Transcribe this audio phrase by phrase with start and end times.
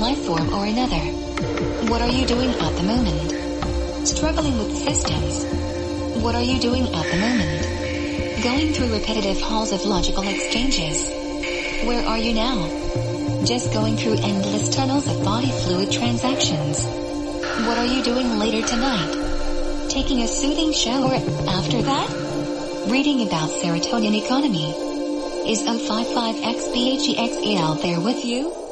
[0.00, 0.98] life form or another.
[1.90, 3.32] What are you doing at the moment?
[4.06, 5.46] Struggling with systems.
[6.22, 7.62] What are you doing at the moment?
[8.42, 11.08] Going through repetitive halls of logical exchanges.
[11.86, 12.68] Where are you now?
[13.44, 16.84] Just going through endless tunnels of body fluid transactions.
[17.66, 19.14] What are you doing later tonight?
[19.88, 21.14] Taking a soothing shower
[21.48, 22.10] after that?
[22.88, 24.74] Reading about serotonin economy.
[25.50, 28.65] Is O55XBHEXEL there with you?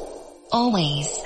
[0.54, 1.20] Always.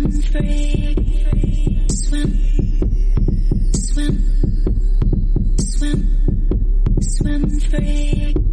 [0.00, 1.86] Swim free.
[1.90, 2.30] Swim,
[3.74, 4.14] swim,
[5.58, 6.00] swim,
[7.00, 8.49] swim free.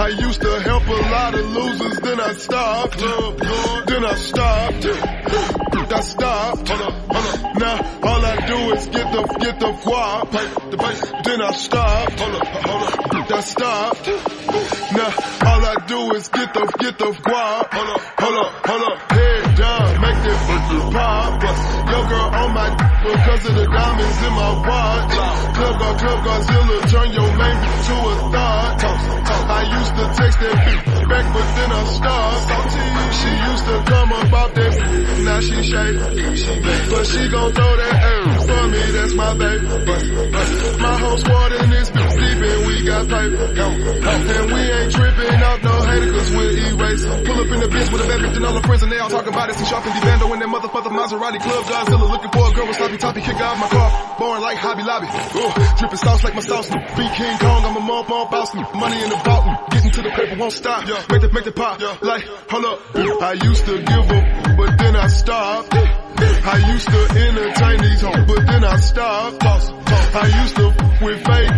[0.00, 2.98] I used to help a lot of losers, then I stopped.
[2.98, 4.86] Then I stopped.
[5.90, 6.68] I stopped.
[7.58, 10.30] Now all I do is get the get the guap.
[11.24, 12.20] Then I stopped.
[13.30, 14.06] I stopped.
[14.92, 15.10] Now
[15.50, 17.74] all I do is get the get the guap.
[17.74, 19.12] Hold up, hold up, hold up.
[19.12, 19.87] Head down,
[20.28, 21.42] make this pop.
[21.42, 22.68] Yo girl on my
[22.98, 25.12] because of the diamonds in my watch.
[25.56, 28.84] Club God, Club Godzilla, turn your bitch to a thought.
[29.48, 32.48] I used to text that bitch back, but then I stopped.
[33.18, 34.72] She used to come up off that
[35.24, 35.98] now she shake.
[36.90, 39.66] But she gon' throw that air for me, that's my baby.
[40.78, 43.44] My whole squad in this bitch deep and we got paper.
[43.58, 47.24] And we ain't tripping off no hater cause we're erasing.
[47.26, 48.98] Pull up in the bitch with a bad bitch and all her friends and they
[48.98, 49.56] all talking about it.
[49.56, 51.64] See shopping Divando in that motherfucker Maserati Club.
[51.64, 53.20] Godzilla looking for a girl with sloppy toppy.
[53.20, 54.16] Kick out my car.
[54.18, 55.06] Born like Hobby Lobby.
[55.38, 56.68] Ooh, dripping sauce like my sauce.
[56.70, 58.54] Be King Kong, I'm a mom, mom, boss.
[58.54, 59.70] Money in the vault.
[59.70, 60.86] Getting to the paper won't stop.
[60.86, 61.02] Yeah.
[61.10, 61.80] Make the, make the pop.
[62.02, 62.78] Like, hold up.
[63.22, 65.74] I used to give up, but then I stopped.
[65.74, 69.44] I used to entertain these hoes, but then I stopped.
[69.44, 71.50] I used to f- with fake,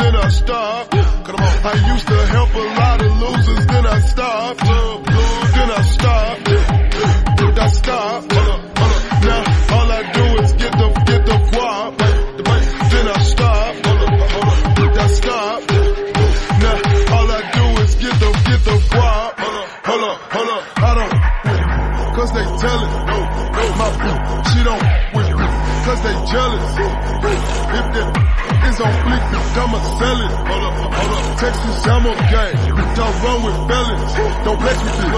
[0.00, 0.94] then I stopped.
[0.94, 4.60] I used to help a lot of losers, then I stopped.
[4.60, 6.48] Then I stopped.
[7.60, 8.32] I stopped.
[8.32, 9.42] Now
[9.76, 11.98] all I do is get the get the guap.
[12.90, 13.86] Then I stopped.
[14.96, 15.70] I stopped.
[16.64, 16.76] Now
[17.16, 19.32] all I do is get the get the guap.
[19.88, 21.14] Hold up, hold up, I don't.
[22.16, 22.90] Cause they tell it.
[23.80, 23.88] My
[24.50, 24.84] she don't.
[25.84, 26.66] Cause they jealous.
[27.78, 29.24] If that is on fleek,
[29.56, 30.32] I'ma sell it.
[30.50, 31.38] Hold up, hold up.
[31.40, 32.50] Texas, I'm okay.
[32.96, 34.12] Don't run with felons.
[34.44, 35.12] Don't flex with it.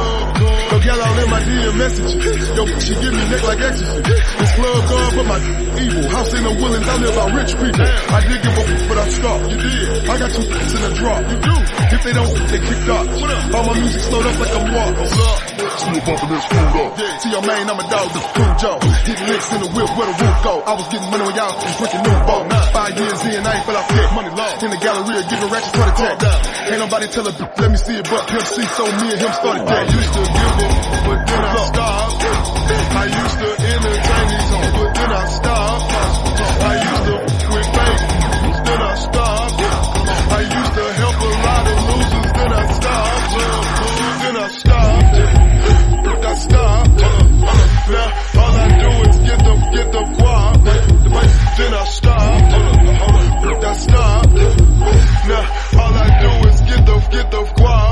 [0.72, 2.48] Yo, gal all in my DM messages.
[2.56, 4.02] Yo, she give me neck like ecstasy.
[4.02, 5.38] This club gone, but my
[5.82, 6.08] evil.
[6.10, 6.88] House ain't no willings.
[6.88, 7.86] I live by rich people.
[8.12, 9.50] I did give up, but I stopped.
[9.50, 10.08] You did.
[10.08, 11.22] I got two in the drop.
[11.30, 11.54] You do.
[11.92, 13.06] If they don't, they kicked off.
[13.54, 15.71] All my music slowed up like I'm walking.
[15.72, 16.90] Still bumping this food up.
[17.22, 18.78] See your man, I'm a dog, the cool Joe.
[19.08, 20.54] Hitting licks in the whip where the roof go.
[20.62, 22.44] I was getting money when y'all was drinking new boat.
[22.72, 24.08] Five years in, I ain't fell off yet.
[24.12, 24.52] Money low.
[24.62, 26.16] In the galleria, giving ratchets heart attack.
[26.70, 29.32] Ain't nobody tell a let me see it, but Pimp C, so me and him
[29.32, 29.82] started that.
[29.82, 32.22] I Used to give up, but then I stopped.
[32.92, 35.92] I used to entertain these hoes, but then I stopped.
[36.62, 37.14] I used to
[37.48, 38.02] quit fake,
[38.66, 39.41] then I stopped.
[49.72, 50.64] Get the guap.
[51.56, 52.52] Then I stopped.
[53.64, 54.34] I stopped.
[55.28, 55.44] Now
[55.80, 57.91] all I do is get the get the guap.